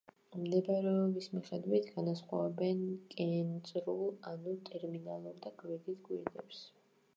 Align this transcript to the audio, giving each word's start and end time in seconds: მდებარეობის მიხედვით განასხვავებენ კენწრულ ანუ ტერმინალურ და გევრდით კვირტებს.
მდებარეობის 0.43 1.27
მიხედვით 1.33 1.89
განასხვავებენ 1.97 2.81
კენწრულ 3.13 4.03
ანუ 4.33 4.57
ტერმინალურ 4.71 5.39
და 5.47 5.55
გევრდით 5.63 6.05
კვირტებს. 6.11 6.67